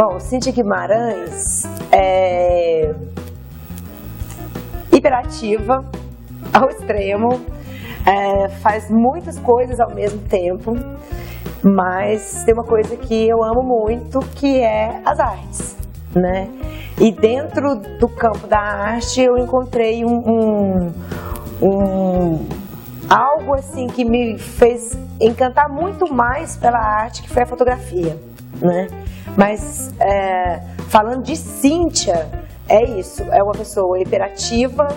Bom, 0.00 0.20
Cintia 0.20 0.52
Guimarães 0.52 1.64
é 1.90 2.94
hiperativa 4.92 5.84
ao 6.52 6.68
extremo, 6.68 7.40
é, 8.06 8.48
faz 8.60 8.88
muitas 8.88 9.40
coisas 9.40 9.80
ao 9.80 9.92
mesmo 9.92 10.20
tempo, 10.28 10.72
mas 11.64 12.44
tem 12.44 12.54
uma 12.54 12.62
coisa 12.62 12.96
que 12.96 13.26
eu 13.26 13.42
amo 13.42 13.60
muito 13.64 14.20
que 14.36 14.60
é 14.60 15.02
as 15.04 15.18
artes, 15.18 15.76
né? 16.14 16.48
E 17.00 17.10
dentro 17.10 17.74
do 17.98 18.08
campo 18.08 18.46
da 18.46 18.60
arte 18.60 19.20
eu 19.20 19.36
encontrei 19.36 20.04
um, 20.04 20.22
um, 20.24 20.92
um 21.60 22.48
algo 23.10 23.52
assim 23.52 23.88
que 23.88 24.04
me 24.04 24.38
fez 24.38 24.96
encantar 25.20 25.68
muito 25.68 26.06
mais 26.14 26.56
pela 26.56 26.78
arte, 26.78 27.20
que 27.20 27.28
foi 27.28 27.42
a 27.42 27.46
fotografia, 27.46 28.16
né? 28.62 28.86
Mas 29.36 29.92
é, 30.00 30.60
falando 30.88 31.22
de 31.22 31.36
Cíntia, 31.36 32.28
é 32.68 32.84
isso, 32.84 33.22
é 33.30 33.42
uma 33.42 33.52
pessoa 33.52 34.00
hiperativa, 34.00 34.88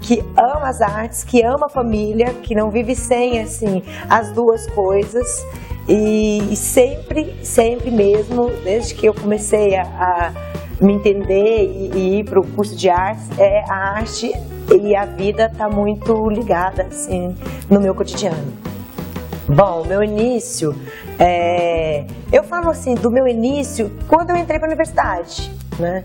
que 0.00 0.20
ama 0.36 0.68
as 0.68 0.80
artes, 0.80 1.24
que 1.24 1.42
ama 1.42 1.66
a 1.66 1.68
família, 1.68 2.32
que 2.42 2.54
não 2.54 2.70
vive 2.70 2.94
sem 2.94 3.40
assim 3.40 3.82
as 4.08 4.32
duas 4.32 4.66
coisas 4.70 5.44
e, 5.88 6.54
sempre, 6.54 7.34
sempre 7.42 7.90
mesmo, 7.90 8.50
desde 8.62 8.94
que 8.94 9.06
eu 9.06 9.14
comecei 9.14 9.74
a, 9.74 9.82
a 9.82 10.32
me 10.84 10.92
entender 10.92 11.64
e, 11.64 11.90
e 11.94 12.18
ir 12.20 12.24
para 12.24 12.38
o 12.38 12.46
curso 12.46 12.76
de 12.76 12.90
artes, 12.90 13.26
é 13.38 13.64
a 13.68 13.96
arte 13.96 14.30
e 14.80 14.94
a 14.94 15.06
vida 15.06 15.46
está 15.50 15.68
muito 15.68 16.28
ligada 16.28 16.82
assim 16.84 17.34
no 17.70 17.80
meu 17.80 17.94
cotidiano. 17.94 18.67
Bom, 19.48 19.82
meu 19.86 20.02
início, 20.02 20.74
é... 21.18 22.04
eu 22.30 22.44
falo 22.44 22.68
assim 22.68 22.94
do 22.94 23.10
meu 23.10 23.26
início 23.26 23.90
quando 24.06 24.28
eu 24.28 24.36
entrei 24.36 24.58
para 24.58 24.68
a 24.68 24.70
universidade, 24.70 25.50
né? 25.78 26.04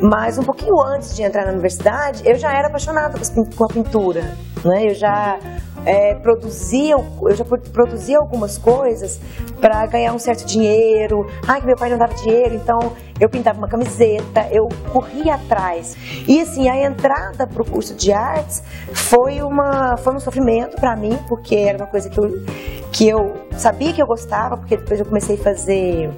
Mas 0.00 0.38
um 0.38 0.42
pouquinho 0.42 0.80
antes 0.80 1.14
de 1.14 1.22
entrar 1.22 1.44
na 1.44 1.52
universidade, 1.52 2.22
eu 2.26 2.36
já 2.36 2.50
era 2.50 2.68
apaixonada 2.68 3.18
com 3.54 3.64
a 3.64 3.68
pintura, 3.68 4.34
né? 4.64 4.88
Eu 4.88 4.94
já 4.94 5.38
é, 5.84 6.14
produzia, 6.14 6.94
eu 6.94 7.34
já 7.34 7.44
produzia 7.44 8.18
algumas 8.18 8.56
coisas 8.56 9.20
para 9.60 9.84
ganhar 9.84 10.14
um 10.14 10.18
certo 10.18 10.46
dinheiro. 10.46 11.30
Ai, 11.46 11.60
que 11.60 11.66
meu 11.66 11.76
pai 11.76 11.90
não 11.90 11.98
dava 11.98 12.14
dinheiro, 12.14 12.54
então 12.54 12.94
eu 13.20 13.28
pintava 13.28 13.58
uma 13.58 13.68
camiseta, 13.68 14.48
eu 14.50 14.66
corria 14.92 15.34
atrás. 15.34 15.96
E 16.26 16.40
assim, 16.40 16.68
a 16.68 16.84
entrada 16.84 17.46
para 17.46 17.62
o 17.62 17.64
curso 17.70 17.94
de 17.94 18.12
artes 18.12 18.62
foi, 18.92 19.42
uma, 19.42 19.96
foi 19.98 20.14
um 20.14 20.18
sofrimento 20.18 20.76
para 20.76 20.96
mim, 20.96 21.18
porque 21.28 21.54
era 21.54 21.78
uma 21.78 21.86
coisa 21.86 22.08
que 22.08 22.18
eu, 22.18 22.24
que 22.90 23.08
eu 23.08 23.34
sabia 23.52 23.92
que 23.92 24.02
eu 24.02 24.06
gostava, 24.06 24.56
porque 24.56 24.76
depois 24.76 24.98
eu 24.98 25.06
comecei 25.06 25.36
a 25.36 25.38
fazer 25.38 26.10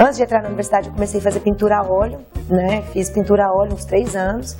Antes 0.00 0.16
de 0.16 0.22
entrar 0.22 0.40
na 0.40 0.48
universidade, 0.48 0.88
eu 0.88 0.94
comecei 0.94 1.20
a 1.20 1.22
fazer 1.22 1.40
pintura 1.40 1.76
a 1.76 1.82
óleo, 1.82 2.20
né? 2.48 2.82
Fiz 2.92 3.10
pintura 3.10 3.44
a 3.44 3.52
óleo 3.52 3.74
uns 3.74 3.84
três 3.84 4.16
anos. 4.16 4.56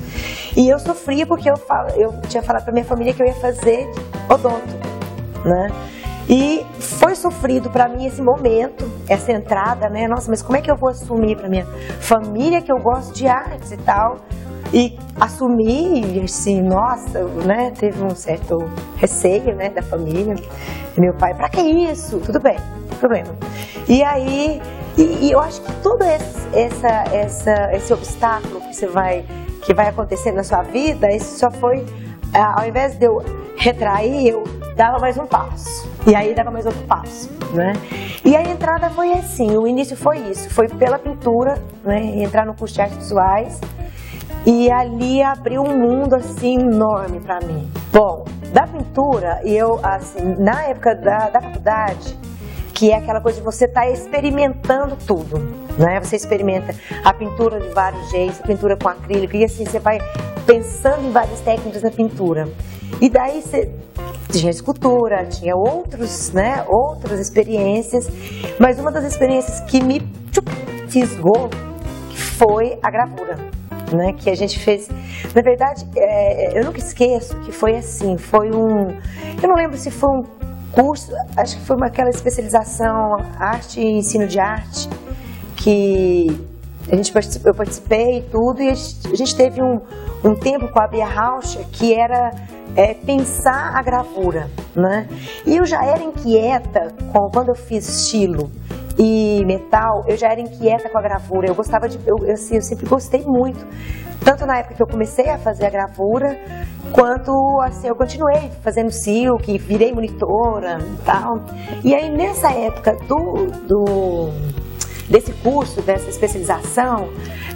E 0.55 0.69
eu 0.69 0.78
sofria 0.78 1.27
porque 1.27 1.50
eu, 1.50 1.56
falo, 1.56 1.89
eu 1.97 2.12
tinha 2.28 2.43
falado 2.43 2.65
para 2.65 2.72
minha 2.72 2.84
família 2.84 3.15
que 3.15 3.22
eu 3.22 3.27
ia 3.27 3.34
fazer 3.34 3.89
odonto, 4.28 4.75
né? 5.45 5.69
E 6.28 6.65
foi 6.78 7.15
sofrido 7.15 7.71
para 7.71 7.89
mim 7.89 8.06
esse 8.06 8.22
momento, 8.22 8.84
essa 9.12 9.33
entrada, 9.33 9.89
né? 9.89 10.09
Nossa, 10.09 10.31
mas 10.31 10.43
como 10.43 10.56
é 10.56 10.61
que 10.61 10.71
eu 10.71 10.77
vou 10.77 10.89
assumir 10.89 11.37
para 11.37 11.49
minha 11.49 11.67
família 12.00 12.61
que 12.61 12.73
eu 12.73 12.78
gosto 12.78 13.15
de 13.15 13.27
artes 13.27 13.73
e 13.73 13.77
tal? 13.77 14.17
E 14.73 14.99
assumir, 15.21 16.23
assim, 16.25 16.62
nossa, 16.62 17.22
né? 17.25 17.72
Teve 17.78 18.03
um 18.03 18.15
certo 18.15 18.59
receio, 18.97 19.55
né, 19.55 19.69
da 19.69 19.83
família. 19.83 20.34
Meu 20.97 21.15
pai, 21.15 21.34
para 21.34 21.49
que 21.49 21.61
isso? 21.61 22.19
Tudo 22.21 22.41
bem, 22.41 22.56
problema. 22.99 23.34
E 23.89 24.03
aí 24.03 24.61
e, 24.97 25.27
e 25.27 25.33
eu 25.33 25.41
acho 25.41 25.61
que 25.62 25.72
todo 25.83 26.03
esse, 26.03 26.59
essa, 26.59 27.05
essa, 27.15 27.72
esse 27.72 27.93
obstáculo 27.93 28.61
que 28.61 28.75
você 28.75 28.87
vai 28.87 29.25
que 29.62 29.72
vai 29.72 29.89
acontecer 29.89 30.33
na 30.33 30.43
sua 30.43 30.62
vida, 30.62 31.09
isso 31.15 31.39
só 31.39 31.49
foi 31.51 31.87
ao 32.34 32.67
invés 32.67 32.97
de 32.97 33.06
eu 33.06 33.22
retrair, 33.56 34.28
eu 34.28 34.43
dava 34.82 34.98
mais 34.98 35.16
um 35.16 35.26
passo. 35.26 35.88
E 36.04 36.12
aí 36.12 36.34
dava 36.34 36.50
mais 36.50 36.66
outro 36.66 36.82
passo, 36.88 37.31
né? 37.54 37.72
E 38.25 38.34
a 38.34 38.43
entrada 38.43 38.91
foi 38.91 39.12
assim, 39.12 39.56
o 39.56 39.65
início 39.65 39.97
foi 39.97 40.19
isso, 40.19 40.50
foi 40.50 40.66
pela 40.66 40.98
pintura, 40.98 41.62
né? 41.84 42.00
Entrar 42.20 42.44
no 42.44 42.53
curso 42.53 42.75
de 42.75 42.82
artes 42.82 42.97
visuais. 42.97 43.60
E 44.44 44.69
ali 44.72 45.22
abriu 45.22 45.62
um 45.62 45.78
mundo 45.78 46.16
assim 46.16 46.59
enorme 46.59 47.21
para 47.21 47.38
mim. 47.42 47.71
Bom, 47.92 48.25
da 48.53 48.66
pintura, 48.66 49.41
eu 49.44 49.78
assim, 49.84 50.34
na 50.37 50.65
época 50.65 50.97
da, 50.97 51.31
da 51.31 51.41
faculdade, 51.41 52.19
que 52.75 52.91
é 52.91 52.97
aquela 52.97 53.21
coisa 53.21 53.38
de 53.38 53.44
você 53.44 53.66
estar 53.66 53.82
tá 53.82 53.88
experimentando 53.88 54.97
tudo, 55.06 55.38
né? 55.78 56.00
Você 56.00 56.16
experimenta 56.16 56.75
a 57.04 57.15
pintura 57.15 57.60
de 57.60 57.69
vários 57.69 58.10
jeitos, 58.10 58.41
a 58.41 58.42
pintura 58.48 58.76
com 58.76 58.88
acrílico, 58.88 59.37
e 59.37 59.44
assim 59.44 59.65
você 59.65 59.78
vai 59.78 60.00
pensando 60.44 61.06
em 61.06 61.12
várias 61.12 61.38
técnicas 61.38 61.82
na 61.82 61.91
pintura. 61.92 62.48
E 63.00 63.09
daí 63.09 63.41
você 63.41 63.71
tinha 64.38 64.50
escultura, 64.50 65.26
tinha 65.26 65.54
outros, 65.54 66.32
né, 66.32 66.65
outras 66.69 67.20
experiências, 67.20 68.09
mas 68.59 68.78
uma 68.78 68.91
das 68.91 69.04
experiências 69.04 69.60
que 69.60 69.82
me 69.82 70.00
tchup, 70.31 70.50
fisgou 70.88 71.50
foi 72.15 72.78
a 72.82 72.91
gravura. 72.91 73.37
Né, 73.92 74.15
que 74.15 74.31
a 74.31 74.34
gente 74.34 74.59
fez. 74.59 74.88
Na 75.34 75.42
verdade, 75.42 75.87
é, 75.98 76.59
eu 76.59 76.65
nunca 76.65 76.78
esqueço 76.78 77.38
que 77.41 77.53
foi 77.53 77.76
assim, 77.76 78.16
foi 78.16 78.50
um. 78.50 78.88
Eu 79.42 79.48
não 79.48 79.54
lembro 79.54 79.76
se 79.76 79.91
foi 79.91 80.09
um 80.09 80.22
curso, 80.72 81.12
acho 81.37 81.59
que 81.59 81.62
foi 81.66 81.76
uma, 81.76 81.88
aquela 81.88 82.09
especialização 82.09 83.16
arte 83.38 83.81
e 83.81 83.98
ensino 83.98 84.26
de 84.26 84.41
arte, 84.41 84.88
que 85.56 86.26
a 86.91 86.97
gente 86.97 87.12
eu 87.44 87.54
participei 87.54 88.21
e 88.21 88.22
tudo, 88.22 88.62
e 88.62 88.71
a 88.71 89.15
gente 89.15 89.37
teve 89.37 89.62
um, 89.62 89.78
um 90.25 90.34
tempo 90.34 90.69
com 90.69 90.81
a 90.81 90.88
Bia 90.88 91.06
Raucha 91.06 91.62
que 91.71 91.94
era 91.94 92.32
é, 92.77 92.94
pensar 92.94 93.72
a 93.75 93.83
gravura, 93.83 94.49
né? 94.75 95.09
E 95.47 95.56
eu 95.56 95.66
já 95.66 95.84
era 95.84 96.03
inquieta 96.03 96.88
com, 97.12 97.31
quando 97.31 97.49
eu 97.49 97.55
fiz 97.55 97.88
estilo 97.88 98.50
e 98.99 99.44
metal, 99.47 100.05
eu 100.06 100.16
já 100.16 100.28
era 100.28 100.41
inquieta 100.41 100.88
com 100.88 100.99
a 100.99 101.03
gravura. 101.03 101.49
Eu 101.49 101.55
gostava 101.55 101.88
de, 101.88 101.99
eu, 102.06 102.16
eu, 102.22 102.34
eu 102.34 102.62
sempre 102.62 102.87
gostei 102.87 103.25
muito, 103.27 103.66
tanto 104.25 104.47
na 104.47 104.59
época 104.59 104.75
que 104.75 104.83
eu 104.83 104.87
comecei 104.87 105.28
a 105.28 105.38
fazer 105.38 105.66
a 105.66 105.71
gravura, 105.71 106.38
quanto 106.93 107.33
assim 107.62 107.88
eu 107.88 107.94
continuei 107.94 108.50
fazendo 108.62 108.91
silk, 108.91 109.59
virei 109.59 109.93
monitora 109.93 110.78
e 110.81 111.04
tal. 111.04 111.44
E 111.84 111.94
aí 111.94 112.10
nessa 112.10 112.53
época 112.53 112.97
do, 113.06 113.47
do 113.66 114.62
desse 115.09 115.33
curso, 115.35 115.83
dessa 115.83 116.09
especialização, 116.09 117.11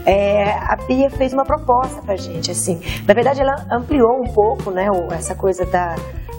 é, 0.05 0.51
a 0.53 0.77
Bia 0.87 1.11
fez 1.11 1.33
uma 1.33 1.45
proposta 1.45 2.01
pra 2.03 2.17
gente, 2.17 2.51
assim. 2.51 2.81
Na 3.07 3.15
verdade, 3.15 3.41
ela 3.41 3.67
ampliou 3.71 4.21
um 4.21 4.33
pouco, 4.33 4.71
né, 4.71 4.87
essa 5.13 5.35
coisa 5.35 5.65
da... 5.65 5.95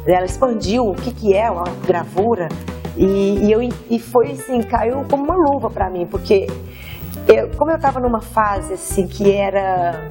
Ela 0.06 0.26
expandiu 0.26 0.84
o 0.84 0.96
que, 0.96 1.12
que 1.12 1.36
é 1.36 1.52
uma 1.52 1.66
gravura 1.86 2.48
e, 2.98 3.46
e, 3.46 3.52
eu, 3.52 3.62
e 3.62 4.00
foi 4.00 4.32
assim, 4.32 4.62
caiu 4.62 5.06
como 5.10 5.24
uma 5.24 5.36
luva 5.36 5.70
para 5.70 5.90
mim, 5.90 6.08
porque 6.08 6.48
eu, 7.28 7.50
como 7.58 7.70
eu 7.72 7.76
estava 7.76 8.00
numa 8.00 8.22
fase 8.22 8.74
assim 8.74 9.06
que 9.06 9.32
era 9.32 10.10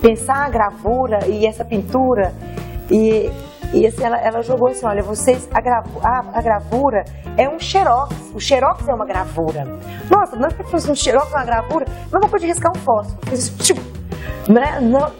pensar 0.00 0.46
a 0.46 0.48
gravura 0.48 1.28
e 1.28 1.46
essa 1.46 1.64
pintura 1.64 2.34
e, 2.90 3.30
e 3.72 3.86
assim, 3.86 4.02
ela, 4.02 4.18
ela 4.18 4.42
jogou 4.42 4.68
assim, 4.68 4.86
olha, 4.86 5.02
vocês, 5.02 5.48
a, 5.52 5.60
gravu, 5.60 6.00
a, 6.02 6.38
a, 6.38 6.42
gravura 6.42 7.04
é 7.36 7.48
um 7.48 7.58
xerox, 7.58 8.14
o 8.34 8.40
xerox 8.40 8.88
é 8.88 8.94
uma 8.94 9.04
gravura. 9.04 9.64
Nossa, 10.10 10.36
não 10.36 10.48
é 10.48 10.50
que 10.50 10.64
fosse 10.64 10.90
um 10.90 10.94
xerox, 10.94 11.30
uma 11.30 11.44
gravura, 11.44 11.86
não 12.10 12.20
vou 12.20 12.30
poder 12.30 12.46
riscar 12.46 12.72
um 12.74 12.80
fósforo. 12.80 13.18
Tipo, 13.62 13.80
né? 14.50 14.80
no, 14.80 15.10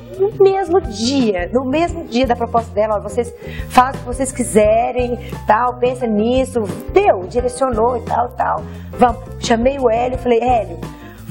mesmo 0.42 0.80
dia, 0.80 1.50
no 1.52 1.64
mesmo 1.64 2.04
dia 2.04 2.26
da 2.26 2.34
proposta 2.34 2.72
dela, 2.72 2.98
vocês 3.00 3.32
fazem 3.68 4.00
o 4.00 4.04
que 4.04 4.06
vocês 4.06 4.32
quiserem, 4.32 5.18
tal, 5.46 5.78
pensa 5.78 6.06
nisso, 6.06 6.60
deu, 6.92 7.26
direcionou 7.28 7.96
e 7.98 8.02
tal, 8.02 8.28
tal. 8.30 8.62
Vamos, 8.92 9.22
chamei 9.40 9.78
o 9.78 9.90
Hélio, 9.90 10.18
falei, 10.18 10.40
Hélio, 10.40 10.78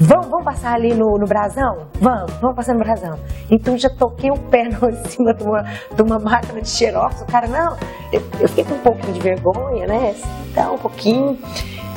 Vamos, 0.00 0.28
vamos 0.28 0.44
passar 0.44 0.74
ali 0.74 0.94
no, 0.94 1.18
no 1.18 1.26
brasão? 1.26 1.88
Vamos, 2.00 2.32
vamos 2.40 2.54
passar 2.54 2.72
no 2.72 2.78
brasão. 2.78 3.18
Então 3.50 3.76
já 3.76 3.90
toquei 3.90 4.30
o 4.30 4.38
pé 4.38 4.68
no, 4.68 4.88
em 4.88 5.04
cima 5.06 5.34
de 5.34 5.42
uma, 5.42 5.62
de 5.62 6.02
uma 6.02 6.20
máquina 6.20 6.60
de 6.60 6.68
xerox. 6.68 7.22
O 7.22 7.26
cara, 7.26 7.48
não, 7.48 7.76
eu, 8.12 8.22
eu 8.40 8.48
fiquei 8.48 8.64
com 8.64 8.74
um 8.74 8.78
pouquinho 8.78 9.12
de 9.12 9.20
vergonha, 9.20 9.86
né? 9.88 10.14
Então, 10.50 10.76
um 10.76 10.78
pouquinho. 10.78 11.36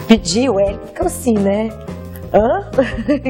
Pediu, 0.08 0.60
ele 0.60 0.80
ficou 0.88 1.06
assim, 1.06 1.36
né? 1.36 1.70
Hã? 2.34 2.72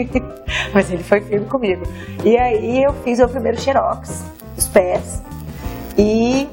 Mas 0.74 0.90
ele 0.90 1.04
foi 1.04 1.20
firme 1.20 1.46
comigo. 1.48 1.84
E 2.24 2.38
aí 2.38 2.82
eu 2.82 2.94
fiz 3.04 3.20
o 3.20 3.28
primeiro 3.28 3.60
xerox, 3.60 4.24
os 4.58 4.68
pés. 4.68 5.22
E 5.98 6.48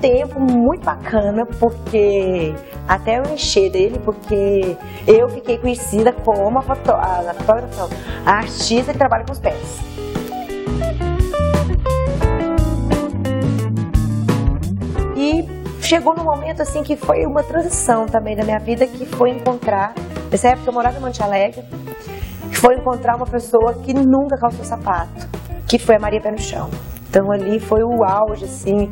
tempo 0.00 0.40
muito 0.40 0.84
bacana, 0.84 1.44
porque 1.58 2.54
até 2.88 3.18
eu 3.18 3.22
encher 3.32 3.70
dele, 3.70 3.98
porque 3.98 4.76
eu 5.06 5.28
fiquei 5.28 5.58
conhecida 5.58 6.12
como 6.12 6.58
a, 6.58 6.62
foto, 6.62 6.90
a, 6.90 7.30
a 7.30 7.34
fotógrafa, 7.34 7.88
a 8.24 8.32
artista 8.32 8.92
que 8.92 8.98
trabalha 8.98 9.24
com 9.24 9.32
os 9.32 9.38
pés. 9.38 9.78
E 15.16 15.46
chegou 15.82 16.14
no 16.14 16.24
momento 16.24 16.62
assim 16.62 16.82
que 16.82 16.96
foi 16.96 17.24
uma 17.26 17.42
transição 17.42 18.06
também 18.06 18.34
da 18.34 18.44
minha 18.44 18.58
vida, 18.58 18.86
que 18.86 19.04
foi 19.06 19.30
encontrar, 19.30 19.94
nessa 20.30 20.48
época 20.48 20.70
eu 20.70 20.74
morava 20.74 20.98
em 20.98 21.00
Monte 21.00 21.22
Alegre, 21.22 21.62
foi 22.52 22.76
encontrar 22.76 23.16
uma 23.16 23.26
pessoa 23.26 23.74
que 23.74 23.94
nunca 23.94 24.36
calçou 24.38 24.64
sapato, 24.64 25.28
que 25.68 25.78
foi 25.78 25.96
a 25.96 25.98
Maria 25.98 26.20
Pé 26.20 26.30
no 26.30 26.38
Chão. 26.38 26.70
Então 27.08 27.30
ali 27.32 27.58
foi 27.58 27.82
o 27.82 28.04
auge, 28.04 28.44
assim, 28.44 28.90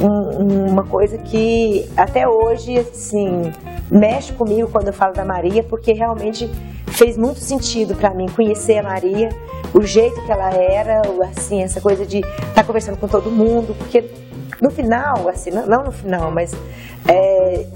um, 0.00 0.70
uma 0.70 0.84
coisa 0.84 1.18
que 1.18 1.90
até 1.96 2.26
hoje, 2.26 2.78
assim, 2.78 3.52
mexe 3.90 4.32
comigo 4.32 4.68
quando 4.70 4.88
eu 4.88 4.92
falo 4.92 5.12
da 5.12 5.24
Maria, 5.24 5.62
porque 5.62 5.92
realmente 5.92 6.50
fez 6.88 7.16
muito 7.16 7.40
sentido 7.40 7.94
para 7.94 8.14
mim 8.14 8.26
conhecer 8.34 8.78
a 8.78 8.82
Maria, 8.82 9.30
o 9.74 9.82
jeito 9.82 10.20
que 10.24 10.30
ela 10.30 10.50
era, 10.50 11.02
assim, 11.30 11.62
essa 11.62 11.80
coisa 11.80 12.04
de 12.04 12.18
estar 12.18 12.54
tá 12.54 12.64
conversando 12.64 12.98
com 12.98 13.08
todo 13.08 13.30
mundo, 13.30 13.74
porque 13.78 14.10
no 14.60 14.70
final, 14.70 15.28
assim, 15.28 15.50
não 15.50 15.84
no 15.84 15.92
final, 15.92 16.30
mas 16.30 16.54
é, 17.08 17.66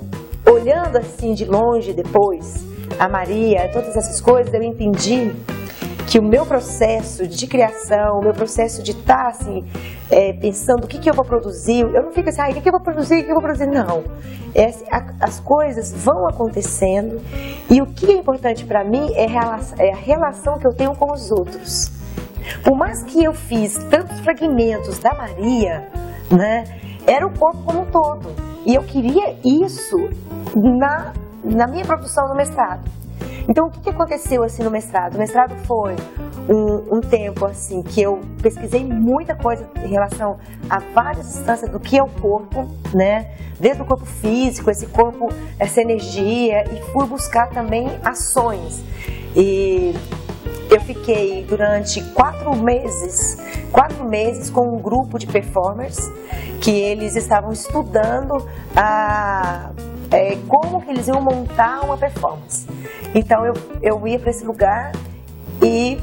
olhando 0.49 0.97
assim 0.97 1.35
de 1.35 1.45
longe 1.45 1.93
depois, 1.93 2.65
a 2.99 3.09
Maria, 3.09 3.69
todas 3.73 3.97
essas 3.97 4.21
coisas, 4.21 4.53
eu 4.55 4.63
entendi 4.63 5.33
que 6.17 6.21
o 6.21 6.23
meu 6.23 6.47
processo 6.47 7.29
de 7.29 7.47
criação, 7.47 8.21
o 8.21 8.23
meu 8.23 8.33
processo 8.33 8.83
de 8.83 8.93
estar 8.93 9.25
tá, 9.25 9.29
assim, 9.29 9.63
é, 10.11 10.33
pensando 10.33 10.85
o 10.85 10.87
que, 10.87 10.99
que 10.99 11.11
eu 11.11 11.13
vou 11.13 11.27
produzir, 11.27 11.81
eu 11.81 12.03
não 12.03 12.11
fico 12.11 12.31
assim, 12.31 12.41
ah, 12.41 12.49
o 12.49 12.55
que, 12.55 12.63
que 12.63 12.69
eu 12.71 12.73
vou 12.73 12.81
produzir, 12.81 13.21
o 13.21 13.25
que 13.25 13.31
eu 13.31 13.35
vou 13.35 13.43
produzir, 13.43 13.67
não. 13.67 14.03
É, 14.55 14.65
assim, 14.65 14.87
as 15.21 15.41
coisas 15.41 15.93
vão 15.93 16.27
acontecendo 16.27 17.21
e 17.69 17.83
o 17.83 17.87
que 17.87 18.11
é 18.11 18.15
importante 18.15 18.65
para 18.65 18.83
mim 18.83 19.13
é, 19.13 19.27
é 19.27 19.93
a 19.93 19.97
relação 19.97 20.59
que 20.59 20.67
eu 20.67 20.73
tenho 20.73 20.97
com 20.97 21.13
os 21.13 21.31
outros. 21.31 21.93
Por 22.65 22.75
mais 22.79 23.03
que 23.03 23.23
eu 23.23 23.35
fiz 23.35 23.77
tantos 23.91 24.19
fragmentos 24.21 24.99
da 24.99 25.13
Maria, 25.13 25.87
né, 26.31 26.65
era 27.07 27.27
o 27.27 27.31
corpo 27.39 27.63
como 27.63 27.83
um 27.83 27.91
todo. 27.91 28.35
E 28.65 28.75
eu 28.75 28.83
queria 28.85 29.37
isso 29.45 30.09
na, 30.55 31.13
na 31.45 31.67
minha 31.67 31.85
produção 31.85 32.27
no 32.27 32.35
mestrado. 32.35 32.97
Então, 33.49 33.67
o 33.67 33.71
que, 33.71 33.81
que 33.81 33.91
aconteceu 33.91 34.43
assim 34.43 34.63
no 34.63 34.71
mestrado? 34.71 35.15
O 35.15 35.19
mestrado 35.19 35.55
foi 35.67 35.95
um, 36.49 36.97
um, 36.97 37.01
tempo 37.01 37.47
assim 37.47 37.83
que 37.83 38.03
eu 38.03 38.21
pesquisei 38.43 38.85
muita 38.85 39.35
coisa 39.37 39.69
em 39.85 39.89
relação 39.89 40.37
a 40.69 40.79
várias 40.79 41.37
instâncias 41.37 41.71
do 41.71 41.79
que 41.79 41.97
é 41.97 42.03
o 42.03 42.09
corpo, 42.09 42.69
né? 42.93 43.31
Desde 43.59 43.83
o 43.83 43.85
corpo 43.85 44.05
físico, 44.05 44.71
esse 44.71 44.87
corpo, 44.87 45.29
essa 45.59 45.81
energia, 45.81 46.65
e 46.73 46.83
fui 46.93 47.07
buscar 47.07 47.49
também 47.51 47.89
ações. 48.05 48.83
E 49.35 49.95
eu 50.71 50.81
fiquei 50.81 51.45
durante 51.45 52.03
quatro 52.13 52.55
meses, 52.57 53.39
quatro 53.71 54.05
meses 54.05 54.51
com 54.51 54.77
um 54.77 54.81
grupo 54.81 55.19
de 55.19 55.27
performers 55.27 55.99
que 56.61 56.71
eles 56.71 57.15
estavam 57.15 57.53
estudando 57.53 58.35
a 58.75 59.71
é, 60.11 60.37
como 60.49 60.81
que 60.81 60.91
eles 60.91 61.09
iam 61.09 61.21
montar 61.21 61.81
uma 61.85 61.97
performance. 61.97 62.67
Então 63.15 63.45
eu, 63.45 63.55
eu 63.83 64.07
ia 64.07 64.19
para 64.19 64.31
esse 64.31 64.45
lugar 64.45 64.93
e 65.63 65.99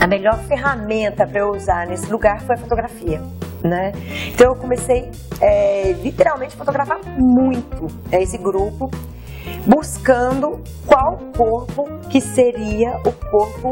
a 0.00 0.06
melhor 0.06 0.38
ferramenta 0.44 1.26
para 1.26 1.40
eu 1.40 1.50
usar 1.50 1.86
nesse 1.86 2.10
lugar 2.10 2.40
foi 2.42 2.56
a 2.56 2.58
fotografia. 2.58 3.22
Né? 3.62 3.92
Então 4.28 4.48
eu 4.48 4.56
comecei 4.56 5.08
é, 5.40 5.92
literalmente 6.02 6.54
a 6.54 6.58
fotografar 6.58 6.98
muito 7.16 7.86
esse 8.10 8.36
grupo, 8.36 8.90
buscando 9.64 10.60
qual 10.86 11.18
corpo 11.36 11.88
que 12.10 12.20
seria 12.20 12.96
o 13.06 13.12
corpo 13.12 13.70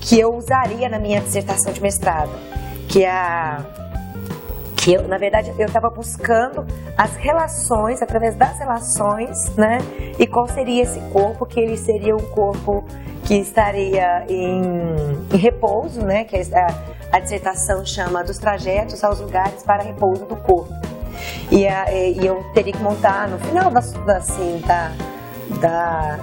que 0.00 0.20
eu 0.20 0.34
usaria 0.34 0.88
na 0.88 0.98
minha 0.98 1.20
dissertação 1.20 1.72
de 1.72 1.80
mestrado, 1.80 2.30
que 2.88 3.04
é 3.04 3.10
a 3.10 3.64
que 4.82 4.94
eu, 4.94 5.06
na 5.06 5.16
verdade, 5.16 5.52
eu 5.56 5.66
estava 5.66 5.88
buscando 5.88 6.66
as 6.98 7.14
relações, 7.14 8.02
através 8.02 8.34
das 8.34 8.58
relações, 8.58 9.54
né? 9.54 9.78
E 10.18 10.26
qual 10.26 10.48
seria 10.48 10.82
esse 10.82 10.98
corpo, 11.12 11.46
que 11.46 11.60
ele 11.60 11.76
seria 11.76 12.16
um 12.16 12.26
corpo 12.30 12.84
que 13.24 13.36
estaria 13.36 14.24
em, 14.28 14.60
em 15.32 15.36
repouso, 15.36 16.04
né? 16.04 16.24
Que 16.24 16.36
a, 16.36 16.66
a, 17.12 17.20
dissertação 17.20 17.86
chama 17.86 18.24
dos 18.24 18.38
trajetos 18.38 19.04
aos 19.04 19.20
lugares 19.20 19.62
para 19.62 19.84
repouso 19.84 20.24
do 20.24 20.34
corpo. 20.34 20.74
E, 21.48 21.64
a, 21.68 21.92
e 21.92 22.26
eu 22.26 22.44
teria 22.52 22.72
que 22.72 22.82
montar 22.82 23.28
no 23.28 23.38
final 23.38 23.70
da, 23.70 23.78
assim, 24.16 24.60
da, 24.66 24.90
da 25.60 26.18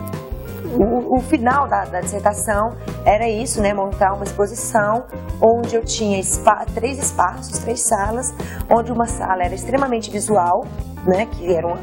o, 0.76 1.16
o 1.18 1.22
final 1.22 1.68
da, 1.68 1.86
da, 1.86 2.02
dissertação 2.02 2.76
era 3.06 3.28
isso, 3.28 3.62
né? 3.62 3.74
Montar 3.74 4.14
uma 4.14 4.24
exposição 4.24 5.06
onde 5.42 5.76
eu 5.76 5.84
tinha 5.84 6.22
spa, 6.24 6.66
três 6.74 7.00
espaços, 7.00 7.60
três 7.60 7.82
salas, 7.82 8.34
onde 8.70 8.92
uma 8.92 9.08
sala 9.08 9.44
era 9.44 9.56
extremamente 9.56 10.12
visual, 10.12 10.66
né? 11.06 11.26
Que 11.26 11.54
eram 11.54 11.78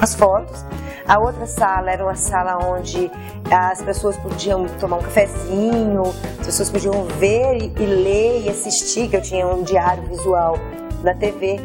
as 0.00 0.14
fotos. 0.14 0.64
A 1.08 1.18
outra 1.18 1.46
sala 1.46 1.90
era 1.90 2.02
uma 2.02 2.16
sala 2.16 2.58
onde 2.66 3.10
as 3.50 3.80
pessoas 3.80 4.16
podiam 4.16 4.66
tomar 4.80 4.96
um 4.96 5.02
cafezinho, 5.02 6.02
as 6.40 6.46
pessoas 6.46 6.70
podiam 6.70 7.04
ver 7.04 7.56
e, 7.58 7.72
e 7.80 7.86
ler 7.86 8.42
e 8.44 8.50
assistir, 8.50 9.08
que 9.08 9.16
eu 9.16 9.22
tinha 9.22 9.46
um 9.46 9.62
diário 9.62 10.02
visual 10.04 10.58
na 11.04 11.14
TV 11.14 11.60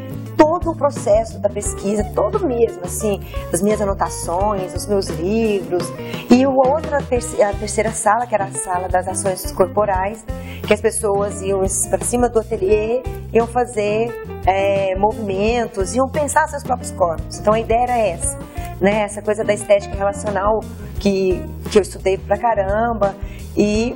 todo 0.61 0.73
o 0.73 0.75
processo 0.75 1.39
da 1.39 1.49
pesquisa, 1.49 2.03
todo 2.15 2.45
mesmo, 2.45 2.81
assim, 2.83 3.19
as 3.51 3.61
minhas 3.61 3.81
anotações, 3.81 4.73
os 4.73 4.85
meus 4.85 5.07
livros. 5.07 5.91
E 6.29 6.45
outra, 6.45 6.99
a 6.99 7.53
terceira 7.53 7.91
sala, 7.91 8.27
que 8.27 8.35
era 8.35 8.45
a 8.45 8.51
sala 8.51 8.87
das 8.87 9.07
ações 9.07 9.51
corporais, 9.51 10.23
que 10.65 10.73
as 10.73 10.79
pessoas 10.79 11.41
iam 11.41 11.61
para 11.89 12.05
cima 12.05 12.29
do 12.29 12.39
ateliê, 12.39 13.01
iam 13.33 13.47
fazer 13.47 14.13
é, 14.45 14.95
movimentos, 14.95 15.95
iam 15.95 16.07
pensar 16.07 16.47
seus 16.47 16.63
próprios 16.63 16.91
corpos. 16.91 17.39
Então 17.39 17.53
a 17.53 17.59
ideia 17.59 17.83
era 17.83 17.97
essa, 17.97 18.37
né? 18.79 19.01
Essa 19.01 19.21
coisa 19.21 19.43
da 19.43 19.53
estética 19.53 19.95
relacional 19.95 20.61
que, 20.99 21.43
que 21.71 21.77
eu 21.77 21.81
estudei 21.81 22.17
pra 22.17 22.37
caramba. 22.37 23.15
E 23.57 23.95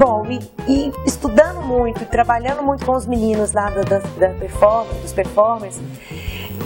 Bom, 0.00 0.24
e, 0.30 0.38
e, 0.66 0.92
estudando 1.04 1.60
muito, 1.60 2.06
trabalhando 2.06 2.62
muito 2.62 2.86
com 2.86 2.92
os 2.96 3.06
meninos 3.06 3.52
lá 3.52 3.68
da, 3.68 3.82
da, 3.82 3.98
da 3.98 4.30
performance, 4.30 4.98
dos 4.98 5.12
performers, 5.12 5.78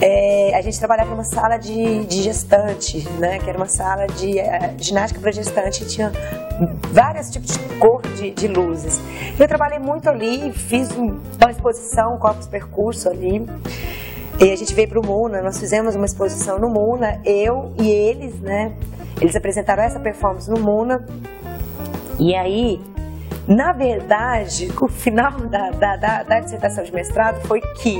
é, 0.01 0.55
a 0.55 0.61
gente 0.61 0.79
trabalhava 0.79 1.09
numa 1.09 1.25
sala 1.25 1.57
de, 1.57 2.05
de 2.05 2.23
gestante, 2.23 3.05
né? 3.19 3.37
Que 3.39 3.49
era 3.49 3.57
uma 3.57 3.67
sala 3.67 4.07
de 4.07 4.39
é, 4.39 4.73
ginástica 4.77 5.19
para 5.19 5.33
gestante, 5.33 5.85
tinha 5.85 6.13
vários 6.93 7.29
tipos 7.29 7.51
de 7.51 7.59
cor 7.77 8.01
de, 8.15 8.31
de, 8.31 8.47
luzes. 8.47 9.01
Eu 9.37 9.49
trabalhei 9.49 9.79
muito 9.79 10.09
ali, 10.09 10.53
fiz 10.53 10.91
uma 10.91 11.51
exposição, 11.51 12.17
corpos 12.17 12.47
percurso 12.47 13.09
ali. 13.09 13.45
E 14.39 14.49
a 14.49 14.55
gente 14.55 14.73
veio 14.73 14.87
para 14.87 14.99
o 15.01 15.05
Muna, 15.05 15.41
nós 15.41 15.59
fizemos 15.59 15.93
uma 15.93 16.05
exposição 16.05 16.57
no 16.57 16.69
Muna, 16.69 17.19
eu 17.25 17.73
e 17.77 17.89
eles, 17.89 18.39
né? 18.39 18.77
Eles 19.19 19.35
apresentaram 19.35 19.83
essa 19.83 19.99
performance 19.99 20.49
no 20.49 20.57
Muna. 20.57 21.05
E 22.17 22.33
aí, 22.33 22.79
na 23.47 23.71
verdade, 23.71 24.71
o 24.81 24.87
final 24.87 25.31
da, 25.31 25.69
da, 25.71 25.95
da, 25.95 26.23
da 26.23 26.39
dissertação 26.39 26.83
de 26.83 26.93
mestrado 26.93 27.45
foi 27.47 27.61
que 27.61 27.97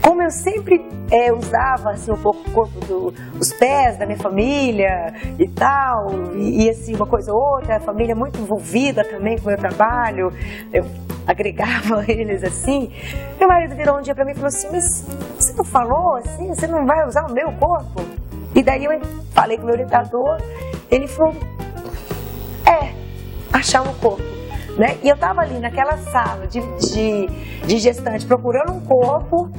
como 0.00 0.22
eu 0.22 0.30
sempre 0.30 0.84
é, 1.10 1.32
usava 1.32 1.90
assim, 1.90 2.10
um 2.10 2.16
pouco 2.16 2.48
o 2.48 2.52
corpo 2.52 3.12
dos 3.34 3.52
pés 3.52 3.96
da 3.98 4.06
minha 4.06 4.18
família 4.18 5.12
e 5.38 5.48
tal, 5.48 6.34
e, 6.34 6.64
e, 6.64 6.70
assim, 6.70 6.94
uma 6.94 7.06
coisa 7.06 7.32
ou 7.32 7.38
outra, 7.38 7.76
a 7.76 7.80
família 7.80 8.14
muito 8.14 8.40
envolvida 8.40 9.04
também 9.04 9.36
com 9.36 9.44
o 9.44 9.48
meu 9.48 9.58
trabalho, 9.58 10.32
eu 10.72 10.84
agregava 11.26 12.04
eles 12.08 12.42
assim. 12.42 12.90
Meu 13.38 13.48
marido 13.48 13.74
virou 13.74 13.98
um 13.98 14.02
dia 14.02 14.14
para 14.14 14.24
mim 14.24 14.32
e 14.32 14.34
falou 14.34 14.48
assim: 14.48 14.68
Mas 14.70 15.04
você 15.38 15.52
não 15.52 15.64
falou 15.64 16.14
assim? 16.16 16.48
Você 16.48 16.66
não 16.66 16.86
vai 16.86 17.06
usar 17.06 17.26
o 17.26 17.32
meu 17.32 17.52
corpo? 17.52 18.02
E 18.54 18.62
daí 18.62 18.84
eu 18.84 18.92
falei 19.32 19.56
com 19.56 19.64
o 19.64 19.66
meu 19.66 19.74
orientador, 19.74 20.38
ele 20.90 21.06
falou: 21.06 21.34
É, 22.66 22.92
achar 23.52 23.82
um 23.82 23.92
corpo. 23.94 24.35
Né? 24.76 24.98
E 25.02 25.08
eu 25.08 25.14
estava 25.14 25.40
ali 25.40 25.58
naquela 25.58 25.96
sala 25.96 26.46
de, 26.46 26.60
de, 26.60 27.26
de, 27.66 27.78
gestante 27.78 28.26
procurando 28.26 28.72
um 28.72 28.80
corpo, 28.80 29.50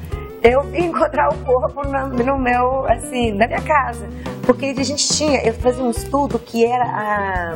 eu 0.44 0.62
encontrar 0.78 1.30
o 1.30 1.38
corpo 1.44 1.82
no, 1.88 2.10
no, 2.10 2.38
meu, 2.38 2.86
assim, 2.86 3.32
na 3.32 3.48
minha 3.48 3.62
casa. 3.62 4.08
Porque 4.46 4.68
a 4.68 4.84
gente 4.84 5.08
tinha, 5.10 5.42
eu 5.42 5.54
fazia 5.56 5.84
um 5.84 5.90
estudo 5.90 6.38
que 6.38 6.64
era 6.64 6.86
a, 6.86 7.54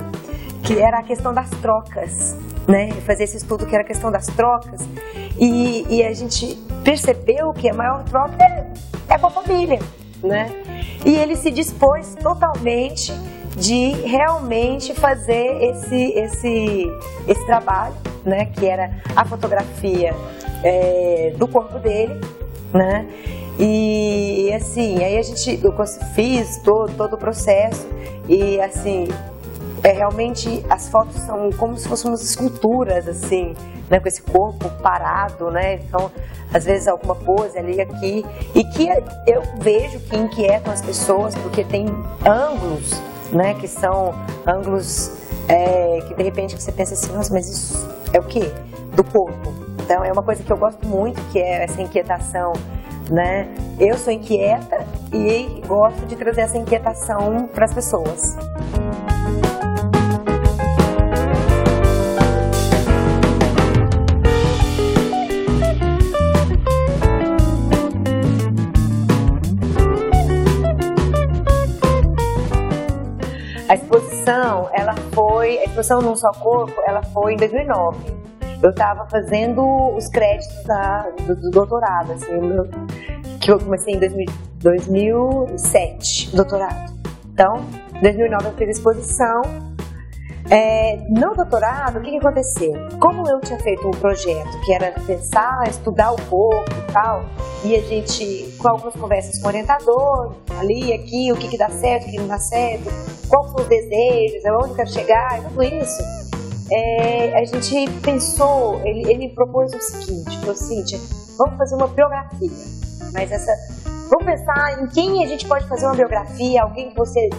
que 0.63 0.80
era 0.80 1.00
a 1.00 1.03
questão 1.03 1.34
das 1.34 1.50
trocas, 1.50 2.36
né? 2.68 2.89
Eu 2.89 3.01
fazia 3.01 3.25
esse 3.25 3.38
estudo 3.38 3.65
que 3.65 3.75
era 3.75 3.84
a 3.84 3.88
questão 3.88 4.12
das 4.12 4.25
trocas 4.27 4.82
e, 5.39 5.86
e 5.89 6.03
a 6.03 6.13
gente 6.13 6.56
percebeu 6.84 7.53
que 7.53 7.70
a 7.70 7.74
maior 7.74 8.03
troca 8.03 8.44
é, 8.44 8.68
é 9.08 9.18
com 9.18 9.27
a 9.27 9.32
família, 9.32 9.80
né? 10.24 10.50
E 11.06 11.15
ele 11.15 11.36
se 11.36 11.51
dispôs 11.51 12.15
totalmente 12.15 13.13
de 13.55 13.91
realmente 14.08 14.93
fazer 14.93 15.62
esse, 15.62 16.13
esse, 16.13 16.91
esse 17.27 17.46
trabalho, 17.46 17.96
né, 18.24 18.46
que 18.46 18.65
era 18.65 18.91
a 19.15 19.25
fotografia 19.25 20.13
é, 20.63 21.34
do 21.38 21.48
corpo 21.48 21.79
dele, 21.79 22.20
né, 22.74 23.08
e 23.60 24.51
assim, 24.53 25.03
aí 25.03 25.17
a 25.17 25.22
gente, 25.22 25.60
eu 25.63 25.74
fiz 26.15 26.58
todo, 26.63 26.93
todo 26.96 27.13
o 27.13 27.17
processo 27.17 27.88
e 28.27 28.60
assim, 28.62 29.08
é 29.84 29.91
realmente 29.91 30.63
as 30.70 30.89
fotos 30.89 31.15
são 31.22 31.50
como 31.51 31.77
se 31.77 31.88
fossem 31.88 32.10
umas 32.10 32.24
esculturas 32.24 33.08
assim, 33.08 33.53
né, 33.89 34.00
com 34.00 34.08
esse 34.08 34.22
corpo 34.22 34.70
parado, 34.81 35.51
né? 35.51 35.75
Então, 35.75 36.10
às 36.53 36.65
vezes 36.65 36.88
alguma 36.88 37.15
pose 37.15 37.58
ali 37.58 37.79
aqui 37.81 38.25
e 38.55 38.63
que 38.63 38.88
eu 39.27 39.43
vejo 39.60 40.00
que 40.00 40.17
inquietam 40.17 40.72
as 40.72 40.81
pessoas 40.81 41.36
porque 41.36 41.63
tem 41.63 41.86
ângulos 42.25 43.01
né, 43.31 43.53
que 43.53 43.67
são 43.67 44.13
ângulos 44.45 45.11
é, 45.47 46.01
que 46.07 46.13
de 46.13 46.23
repente 46.23 46.59
você 46.59 46.71
pensa 46.71 46.93
assim, 46.93 47.11
nossa, 47.13 47.33
mas 47.33 47.47
isso 47.47 47.89
é 48.13 48.19
o 48.19 48.23
quê? 48.23 48.51
Do 48.95 49.03
corpo. 49.03 49.53
Então 49.83 50.03
é 50.03 50.11
uma 50.11 50.23
coisa 50.23 50.43
que 50.43 50.51
eu 50.51 50.57
gosto 50.57 50.85
muito, 50.88 51.21
que 51.31 51.39
é 51.39 51.63
essa 51.63 51.81
inquietação, 51.81 52.53
né? 53.09 53.53
Eu 53.79 53.97
sou 53.97 54.13
inquieta 54.13 54.85
e 55.11 55.61
gosto 55.67 56.05
de 56.05 56.15
trazer 56.15 56.41
essa 56.41 56.57
inquietação 56.57 57.47
para 57.47 57.65
as 57.65 57.73
pessoas. 57.73 58.38
Foi, 75.51 75.60
a 75.60 75.63
exposição 75.65 76.01
num 76.01 76.15
só 76.15 76.31
corpo, 76.31 76.81
ela 76.86 77.03
foi 77.03 77.34
em 77.34 77.38
2009. 77.38 77.98
Eu 78.62 78.70
estava 78.70 79.08
fazendo 79.10 79.63
os 79.96 80.08
créditos 80.08 80.63
da, 80.65 81.10
do, 81.25 81.36
do, 81.36 81.50
doutorado, 81.50 82.12
assim, 82.13 82.39
que 83.39 83.51
eu 83.51 83.60
comecei 83.60 83.96
em 83.96 84.00
2000, 84.00 84.25
2007, 84.60 86.36
doutorado. 86.36 86.93
Então, 87.34 87.65
em 87.96 88.01
2009 88.01 88.46
eu 88.46 88.53
fiz 88.53 88.67
a 88.67 88.72
exposição. 88.72 89.41
É, 90.53 90.98
no 91.08 91.34
doutorado, 91.34 92.00
o 92.00 92.01
que, 92.01 92.12
que 92.12 92.17
aconteceu? 92.17 92.74
Como 93.00 93.25
eu 93.25 93.39
tinha 93.39 93.58
feito 93.60 93.88
um 93.88 93.91
projeto 93.91 94.60
que 94.65 94.74
era 94.74 94.91
pensar, 95.08 95.63
estudar 95.70 96.12
o 96.12 96.22
corpo 96.24 96.70
e 96.70 96.91
tal, 96.91 97.24
e 97.63 97.74
a 97.74 97.81
gente, 97.81 98.53
com 98.58 98.67
algumas 98.67 98.93
conversas 98.93 99.39
com 99.39 99.46
o 99.46 99.48
orientador, 99.48 100.36
ali, 100.60 100.91
aqui, 100.91 101.31
o 101.31 101.38
que, 101.38 101.48
que 101.48 101.58
dá 101.58 101.70
certo, 101.70 102.05
o 102.05 102.12
que 102.12 102.17
não 102.17 102.27
dá 102.27 102.38
certo, 102.38 102.84
quais 103.29 103.50
são 103.50 103.62
os 103.62 103.67
desejos, 103.67 104.46
aonde 104.46 104.72
eu 104.72 104.75
quero 104.75 104.89
chegar, 104.91 105.39
e 105.39 105.43
tudo 105.43 105.63
isso, 105.63 106.03
é, 106.70 107.39
a 107.39 107.46
gente 107.46 107.89
pensou, 108.01 108.81
ele, 108.84 109.10
ele 109.10 109.29
propôs 109.29 109.74
o 109.74 109.79
seguinte, 109.79 110.38
falou 110.39 110.51
assim, 110.51 110.84
vamos 111.38 111.58
fazer 111.58 111.75
uma 111.75 111.88
biografia, 111.88 112.50
mas 113.13 113.31
essa, 113.31 113.53
vamos 114.10 114.25
pensar 114.25 114.84
em 114.84 114.88
quem 114.88 115.24
a 115.24 115.27
gente 115.27 115.48
pode 115.48 115.65
fazer 115.70 115.86
uma 115.86 115.96
biografia, 115.96 116.62
alguém 116.62 116.89
que 116.89 116.98
você 116.98 117.29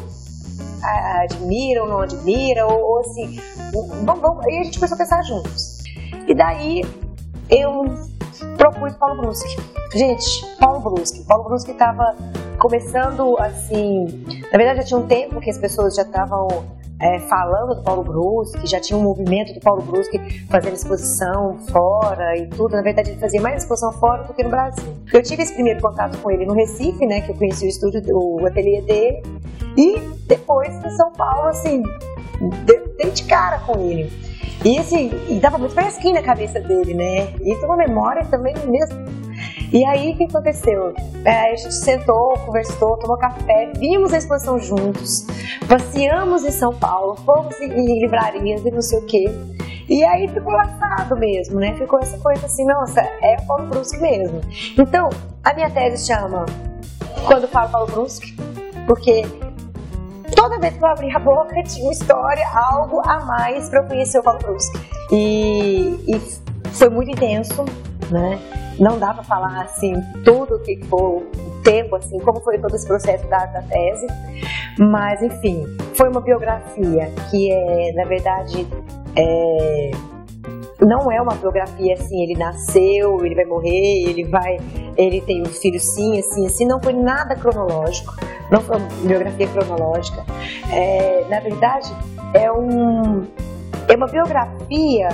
admira 0.82 1.82
ou 1.82 1.88
não 1.88 2.00
admira, 2.00 2.66
ou, 2.66 2.80
ou 2.80 3.00
assim, 3.00 3.38
vamos, 4.04 4.46
e 4.46 4.58
a 4.58 4.64
gente 4.64 4.78
começou 4.78 4.94
a 4.94 4.98
pensar 4.98 5.22
juntos. 5.22 5.78
E 6.26 6.34
daí 6.34 6.82
eu 7.50 7.84
propus 8.56 8.94
Paulo 8.94 9.22
Brusque. 9.22 9.56
Gente, 9.94 10.46
Paulo 10.58 10.80
Brusque. 10.80 11.22
Paulo 11.24 11.44
Brusque 11.44 11.72
estava 11.72 12.16
começando 12.58 13.36
assim. 13.38 14.24
Na 14.50 14.58
verdade, 14.58 14.80
já 14.80 14.84
tinha 14.84 15.00
um 15.00 15.06
tempo 15.06 15.40
que 15.40 15.50
as 15.50 15.58
pessoas 15.58 15.94
já 15.94 16.02
estavam 16.02 16.48
é, 17.02 17.18
falando 17.18 17.75
do 17.75 17.82
Paulo 17.82 18.04
Brusque, 18.04 18.64
já 18.64 18.80
tinha 18.80 18.97
um 18.97 19.02
movimento 19.02 19.52
do 19.52 19.61
Paulo 19.61 19.82
Brusque 19.82 20.47
fazendo 20.49 20.75
exposição 20.75 21.59
fora 21.71 22.37
e 22.38 22.47
tudo. 22.47 22.76
Na 22.76 22.82
verdade, 22.82 23.11
ele 23.11 23.18
fazia 23.18 23.40
mais 23.40 23.62
exposição 23.62 23.92
fora 23.94 24.23
do 24.23 24.32
que 24.32 24.44
no 24.44 24.50
Brasil. 24.50 24.94
Eu 25.12 25.21
tive 25.21 25.42
esse 25.42 25.52
primeiro 25.52 25.80
contato 25.80 26.16
com 26.18 26.30
ele 26.30 26.47
no 26.47 26.54
Recife, 26.54 27.04
né, 27.04 27.21
que 27.21 27.32
eu 27.32 27.35
conheci 27.35 27.66
o 27.66 27.68
estúdio, 27.68 28.02
o 28.14 28.47
ateliê 28.47 28.80
dele, 28.82 29.23
e 29.76 29.99
depois 30.28 30.73
em 30.85 30.90
São 30.90 31.11
Paulo, 31.12 31.49
assim, 31.49 31.82
dei 32.64 33.11
de 33.11 33.25
cara 33.25 33.59
com 33.59 33.80
ele. 33.80 34.09
E 34.64 34.78
assim, 34.78 35.11
e 35.28 35.40
dava 35.40 35.59
muito 35.59 35.75
fresquinho 35.75 36.14
na 36.14 36.23
cabeça 36.23 36.61
dele, 36.61 36.94
né? 36.94 37.35
E 37.42 37.56
tem 37.56 37.64
uma 37.64 37.76
memória 37.76 38.25
também 38.26 38.54
mesmo. 38.68 38.97
E 39.73 39.85
aí 39.87 40.12
o 40.12 40.17
que 40.17 40.25
aconteceu? 40.25 40.93
É, 41.25 41.52
a 41.52 41.57
gente 41.57 41.75
sentou, 41.75 42.35
conversou, 42.45 42.99
tomou 42.99 43.17
café, 43.17 43.73
vimos 43.76 44.12
a 44.12 44.19
exposição 44.19 44.59
juntos, 44.59 45.26
passeamos 45.67 46.45
em 46.45 46.50
São 46.50 46.75
Paulo, 46.75 47.17
fomos 47.17 47.59
em 47.59 48.00
livrarias 48.00 48.64
e 48.67 48.71
não 48.71 48.83
sei 48.83 48.99
o 48.99 49.07
quê. 49.07 49.25
E 49.88 50.05
aí 50.05 50.29
ficou 50.29 50.52
laçado 50.52 51.17
mesmo, 51.17 51.59
né? 51.59 51.75
Ficou 51.75 51.99
essa 51.99 52.19
coisa 52.19 52.45
assim, 52.47 52.64
nossa, 52.67 53.00
é 53.00 53.37
Paulo 53.47 53.67
Brusque 53.67 53.99
mesmo. 53.99 54.41
Então, 54.79 55.09
a 55.43 55.55
minha 55.55 55.71
tese 55.71 56.07
chama 56.07 56.47
Quando 57.26 57.49
Falo 57.49 57.71
Paulo 57.71 57.93
Brusque, 57.93 58.37
porque 58.87 59.23
toda 60.37 60.59
vez 60.59 60.76
que 60.76 60.85
eu 60.85 60.88
abri 60.88 61.11
a 61.14 61.19
boca 61.19 61.61
tinha 61.64 61.85
uma 61.85 61.93
história, 61.93 62.47
algo 62.55 63.00
a 63.07 63.21
mais 63.25 63.69
para 63.69 63.81
eu 63.81 63.87
conhecer 63.87 64.19
o 64.19 64.23
Paulo 64.23 64.38
Brusque. 64.41 64.79
E, 65.11 65.99
e 66.07 66.21
foi 66.73 66.88
muito 66.88 67.11
intenso, 67.11 67.64
né? 68.12 68.38
Não 68.78 68.99
dá 68.99 69.14
para 69.14 69.23
falar 69.25 69.62
assim 69.62 69.95
tudo 70.25 70.59
que 70.61 70.76
foi 70.87 71.00
o 71.00 71.26
tempo, 71.62 71.97
assim, 71.97 72.19
como 72.19 72.40
foi 72.40 72.59
todo 72.59 72.75
esse 72.75 72.87
processo 72.87 73.26
da, 73.28 73.47
da 73.47 73.62
tese, 73.62 74.07
mas 74.78 75.23
enfim, 75.23 75.64
foi 75.95 76.09
uma 76.09 76.21
biografia 76.21 77.11
que 77.31 77.50
é, 77.52 77.92
na 77.92 78.04
verdade, 78.04 78.66
é, 79.16 79.90
não 80.81 81.11
é 81.11 81.21
uma 81.21 81.35
biografia 81.35 81.95
assim, 81.95 82.23
ele 82.23 82.35
nasceu, 82.35 83.25
ele 83.25 83.35
vai 83.35 83.45
morrer, 83.45 84.09
ele 84.09 84.25
vai, 84.25 84.59
ele 84.97 85.21
tem 85.21 85.42
um 85.42 85.47
filho 85.47 85.78
sim, 85.78 86.19
assim, 86.19 86.47
assim, 86.47 86.66
não 86.66 86.81
foi 86.81 86.92
nada 86.92 87.37
cronológico, 87.37 88.14
não 88.50 88.61
foi 88.61 88.76
uma 88.76 88.88
biografia 89.04 89.47
cronológica. 89.49 90.25
É, 90.73 91.25
na 91.28 91.40
verdade, 91.40 91.92
é 92.35 92.50
um 92.50 93.25
é 93.88 93.97
uma 93.97 94.07
biografia 94.07 95.09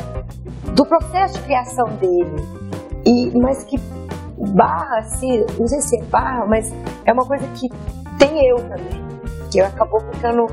do 0.75 0.85
processo 0.85 1.35
de 1.35 1.41
criação 1.45 1.89
dele, 1.97 2.43
e 3.09 3.31
mas 3.39 3.65
que 3.65 3.81
barra 4.55 4.99
assim, 4.99 5.45
não 5.59 5.67
sei 5.67 5.81
se 5.81 5.99
é 5.99 6.03
barra, 6.05 6.45
mas 6.47 6.73
é 7.07 7.13
uma 7.13 7.25
coisa 7.25 7.47
que 7.55 7.69
tem 8.19 8.47
eu 8.47 8.57
também, 8.57 9.03
que 9.51 9.61
acabou 9.61 10.01
ficando 10.13 10.47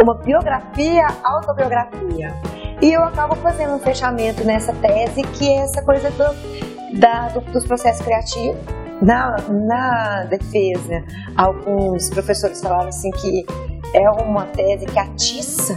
uma 0.00 0.14
biografia, 0.14 1.06
autobiografia. 1.24 2.34
E 2.82 2.92
eu 2.92 3.02
acabo 3.02 3.34
fazendo 3.36 3.74
um 3.74 3.78
fechamento 3.78 4.44
nessa 4.44 4.72
tese, 4.74 5.22
que 5.22 5.48
é 5.48 5.56
essa 5.56 5.82
coisa 5.82 6.10
do, 6.10 6.98
da, 6.98 7.28
do, 7.28 7.40
dos 7.52 7.66
processos 7.66 8.04
criativos. 8.04 8.60
Na, 9.02 9.36
na 9.48 10.24
defesa, 10.24 11.02
alguns 11.34 12.10
professores 12.10 12.60
falaram 12.60 12.88
assim 12.88 13.10
que 13.12 13.46
é 13.94 14.10
uma 14.10 14.44
tese 14.46 14.84
que 14.84 14.98
atiça 14.98 15.74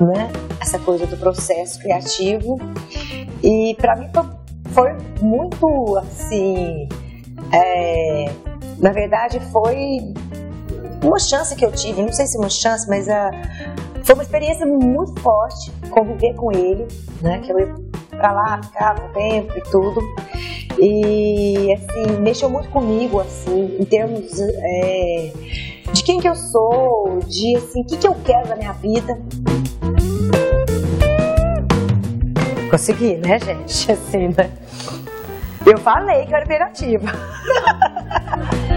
né, 0.00 0.30
essa 0.60 0.78
coisa 0.78 1.06
do 1.06 1.16
processo 1.16 1.78
criativo. 1.78 2.58
E 3.42 3.76
para 3.78 3.96
mim 3.96 4.08
foi, 4.14 4.24
foi, 4.72 4.96
muito 5.20 5.96
assim. 5.98 6.88
É, 7.52 8.32
na 8.78 8.90
verdade, 8.90 9.40
foi 9.52 10.14
uma 11.02 11.18
chance 11.18 11.54
que 11.54 11.64
eu 11.64 11.72
tive, 11.72 12.02
não 12.02 12.12
sei 12.12 12.26
se 12.26 12.38
uma 12.38 12.48
chance, 12.48 12.88
mas 12.88 13.08
a, 13.08 13.30
foi 14.04 14.14
uma 14.14 14.22
experiência 14.22 14.66
muito 14.66 15.20
forte 15.20 15.70
conviver 15.90 16.34
com 16.34 16.52
ele, 16.52 16.86
né? 17.20 17.40
Que 17.40 17.52
eu 17.52 17.58
ia 17.58 17.74
pra 18.10 18.32
lá, 18.32 18.60
ficava 18.62 19.04
um 19.04 19.12
tempo 19.12 19.56
e 19.56 19.62
tudo. 19.62 20.00
E, 20.78 21.72
assim, 21.72 22.20
mexeu 22.20 22.48
muito 22.48 22.68
comigo, 22.70 23.20
assim, 23.20 23.76
em 23.78 23.84
termos 23.84 24.40
é, 24.40 25.32
de 25.92 26.02
quem 26.02 26.18
que 26.18 26.28
eu 26.28 26.34
sou, 26.34 27.18
de, 27.26 27.56
assim, 27.56 27.82
o 27.82 27.84
que 27.84 27.96
que 27.96 28.06
eu 28.06 28.16
quero 28.24 28.48
da 28.48 28.56
minha 28.56 28.72
vida. 28.72 29.20
Consegui, 32.72 33.18
né, 33.18 33.38
gente? 33.38 33.92
Assim, 33.92 34.28
né? 34.28 34.50
Eu 35.66 35.76
falei 35.76 36.24
que 36.24 36.32
eu 36.32 36.36
era 36.36 36.44
imperativa. 36.46 37.12